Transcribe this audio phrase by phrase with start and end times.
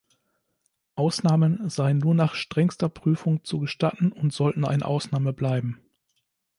[0.95, 5.79] Ausnahmen seien nur nach strengster Prüfung zu gestatten und sollten eine Ausnahme bleiben.